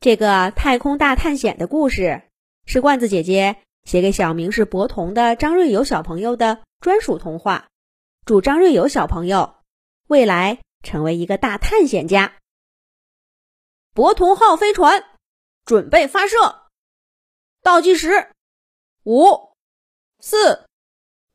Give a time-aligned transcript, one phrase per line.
[0.00, 2.22] 这个太空大探险的故事
[2.64, 7.68] 是罐子姐姐写给小名是博同的张瑞友小朋友的专属童话。
[8.24, 9.56] 祝张瑞友小朋友
[10.06, 12.32] 未来成为一个大探险家。
[13.92, 15.04] 博同号飞船
[15.66, 16.62] 准备发射，
[17.62, 18.30] 倒计时：
[19.04, 19.52] 五、
[20.18, 20.64] 四、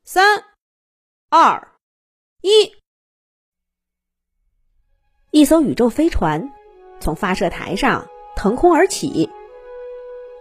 [0.02, 0.42] 三、
[1.28, 1.72] 二、
[2.40, 2.74] 一。
[5.30, 6.52] 一艘宇宙飞船
[6.98, 8.08] 从发射台上。
[8.36, 9.30] 腾空而起，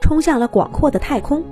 [0.02, 1.44] 冲向了广阔的太空。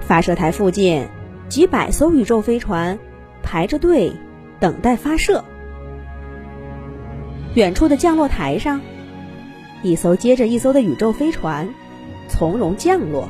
[0.00, 1.06] 发射台附近，
[1.48, 2.98] 几百艘宇宙飞船
[3.44, 4.12] 排着队
[4.58, 5.44] 等待发射。
[7.54, 8.80] 远处的降落台上，
[9.82, 11.68] 一艘接着一艘的宇宙飞船
[12.28, 13.28] 从容降落。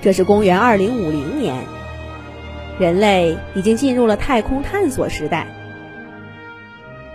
[0.00, 1.62] 这是公元二零五零年，
[2.80, 5.46] 人类已经进入了太空探索时代。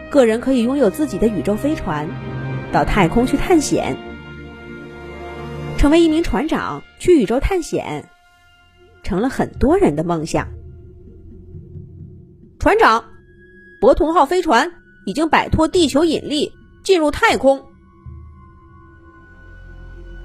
[0.10, 2.08] 个人可以拥有自己的宇宙飞船，
[2.72, 3.96] 到太空去探险。
[5.78, 8.10] 成为一名船长去宇宙探险，
[9.04, 10.48] 成了很多人的梦想。
[12.60, 13.04] 船长，
[13.80, 14.72] 博同号飞船
[15.06, 16.52] 已经摆脱地球引力，
[16.84, 17.64] 进入太空。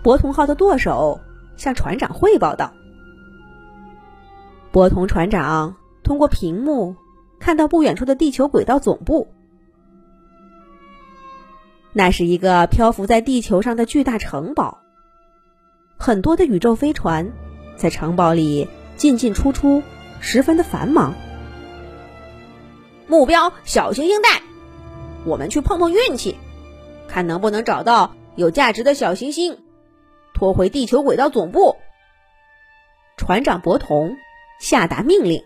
[0.02, 1.20] 博同号的舵手
[1.56, 2.72] 向船长汇报道
[4.72, 6.96] ：“博同船长通过屏幕
[7.38, 9.28] 看到不远处的地球轨道总部。”
[11.96, 14.82] 那是一个漂浮在地球上的巨大城堡，
[15.96, 17.30] 很多的宇宙飞船
[17.76, 19.80] 在城堡里进进出出，
[20.18, 21.14] 十分的繁忙。
[23.06, 24.42] 目标小行星带，
[25.24, 26.36] 我们去碰碰运气，
[27.06, 29.56] 看能不能找到有价值的小行星，
[30.34, 31.76] 拖回地球轨道总部。
[33.16, 34.16] 船长博同
[34.58, 35.44] 下达命令：“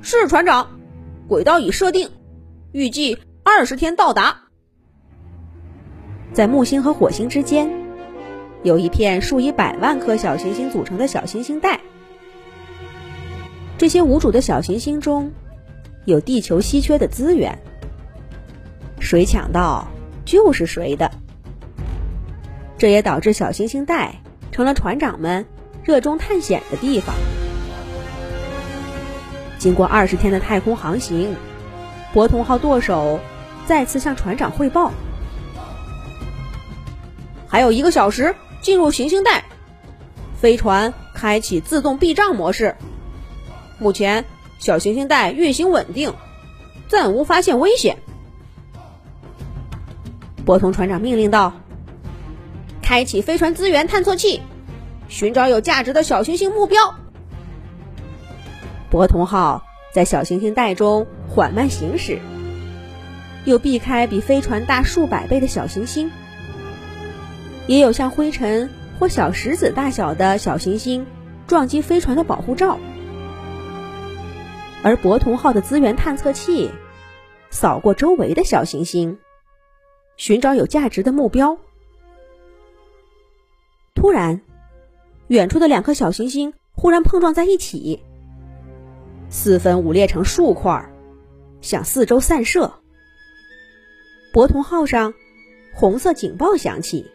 [0.00, 0.70] 是船长，
[1.28, 2.10] 轨道已设定，
[2.72, 4.38] 预计二十天到达。”
[6.32, 7.70] 在木星和火星之间，
[8.62, 11.78] 有一片数以百万颗小行星组成的小行星带。
[13.76, 15.30] 这些无主的小行星中，
[16.06, 17.58] 有地球稀缺的资源，
[18.98, 19.86] 谁抢到
[20.24, 21.10] 就是谁的。
[22.78, 24.14] 这也导致小行星带
[24.50, 25.44] 成了船长们
[25.84, 27.14] 热衷探险的地方。
[29.58, 31.36] 经过二十天的太空航行，
[32.14, 33.20] 博通号舵手
[33.66, 34.90] 再次向船长汇报。
[37.52, 39.44] 还有一个小时进入行星带，
[40.40, 42.74] 飞船开启自动避障模式。
[43.78, 44.24] 目前
[44.58, 46.14] 小行星带运行稳定，
[46.88, 47.98] 暂无发现危险。
[50.46, 51.52] 博通船长命令道
[52.80, 54.40] ：“开启飞船资源探测器，
[55.08, 56.94] 寻找有价值的小行星目标。”
[58.88, 59.62] 博通号
[59.92, 62.18] 在小行星带中缓慢行驶，
[63.44, 66.10] 又避开比飞船大数百倍的小行星。
[67.72, 68.68] 也有像灰尘
[69.00, 71.06] 或小石子大小的小行星
[71.46, 72.78] 撞击飞船的保护罩，
[74.82, 76.70] 而博同号的资源探测器
[77.48, 79.16] 扫过周围的小行星，
[80.18, 81.56] 寻找有价值的目标。
[83.94, 84.42] 突然，
[85.28, 88.02] 远处的两颗小行星忽然碰撞在一起，
[89.30, 90.92] 四分五裂成数块，
[91.62, 92.74] 向四周散射。
[94.34, 95.14] 博同号上
[95.74, 97.10] 红色警报响起。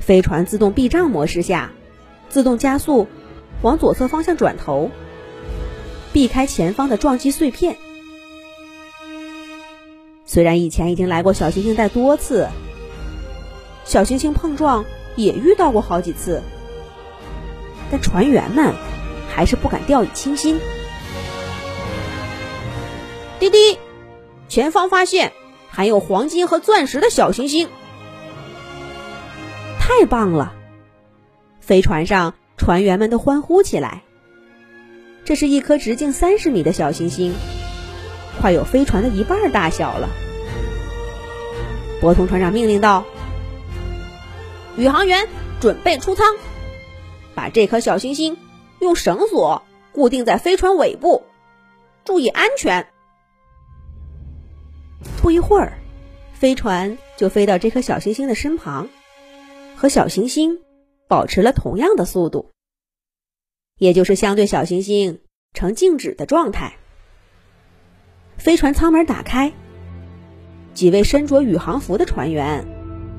[0.00, 1.70] 飞船自动避障模式下，
[2.28, 3.06] 自动加速，
[3.62, 4.90] 往左侧方向转头，
[6.12, 7.76] 避开前方的撞击碎片。
[10.26, 12.48] 虽然以前已经来过小行星带多次，
[13.84, 14.84] 小行星碰撞
[15.16, 16.42] 也遇到过好几次，
[17.90, 18.74] 但船员们
[19.28, 20.58] 还是不敢掉以轻心。
[23.38, 23.78] 滴滴，
[24.48, 25.32] 前方发现
[25.68, 27.68] 含有黄金和钻石的小行星。
[29.90, 30.54] 太棒了！
[31.60, 34.02] 飞船上船员们都欢呼起来。
[35.24, 37.34] 这是一颗直径三十米的小行星，
[38.40, 40.08] 快有飞船的一半大小了。
[42.00, 43.04] 博通船长命令道
[44.78, 45.26] ：“宇航员
[45.60, 46.36] 准备出舱，
[47.34, 48.38] 把这颗小行星
[48.78, 51.24] 用绳索固定在飞船尾部，
[52.04, 52.86] 注意安全。”
[55.20, 55.72] 不一会儿，
[56.32, 58.88] 飞船就飞到这颗小行星的身旁。
[59.80, 60.58] 和小行星
[61.08, 62.50] 保持了同样的速度，
[63.78, 65.20] 也就是相对小行星
[65.54, 66.74] 呈静止的状态。
[68.36, 69.54] 飞船舱门打开，
[70.74, 72.62] 几位身着宇航服的船员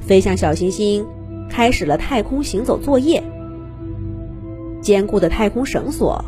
[0.01, 1.03] 飞向小行星，
[1.49, 3.23] 开始了太空行走作业。
[4.83, 6.23] 坚固的太空绳索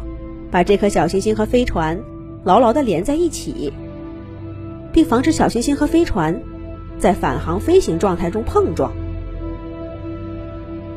[0.50, 2.04] 把这颗小行星和飞船
[2.44, 3.72] 牢牢地连在一起。
[4.92, 6.42] 并防止小行星和飞船
[6.98, 8.92] 在返航飞行状态中碰撞。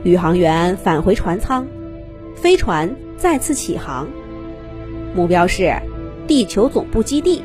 [0.05, 1.67] 宇航员返回船舱，
[2.35, 4.07] 飞船再次起航，
[5.15, 5.75] 目标是
[6.27, 7.43] 地球总部基地。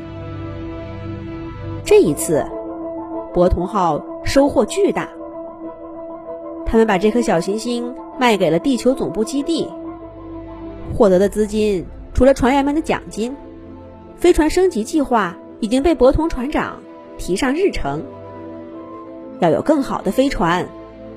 [1.84, 2.46] 这一次，
[3.34, 5.08] 博同号收获巨大。
[6.64, 9.68] 他们把这颗小行星卖给了地球总部基地，
[10.94, 11.84] 获得的资金
[12.14, 13.36] 除了船员们的奖金，
[14.16, 16.78] 飞船升级计划已经被博同船长
[17.18, 18.04] 提上日程。
[19.40, 20.68] 要有更好的飞船，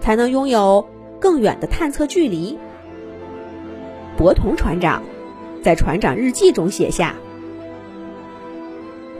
[0.02, 0.86] 才能拥有
[1.20, 2.58] 更远的探测距离。
[4.18, 5.04] 博同船长
[5.62, 7.16] 在船长日记中写下：“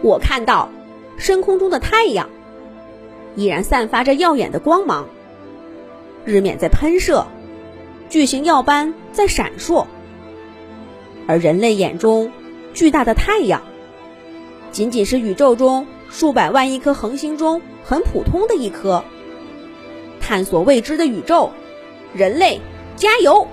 [0.02, 0.70] 我看到。”
[1.18, 2.30] 深空中的太阳
[3.38, 5.08] 依然散发着耀眼的光芒，
[6.26, 7.26] 日冕在喷射，
[8.10, 9.86] 巨型耀斑在闪烁，
[11.26, 12.34] 而人类眼中
[12.74, 13.62] 巨大的太阳，
[14.74, 19.06] 仅仅是宇宙中数百万亿颗恒星中很普通的一颗。
[20.20, 21.52] 探索未知的宇宙，
[22.14, 22.60] 人类
[22.96, 23.48] 加油！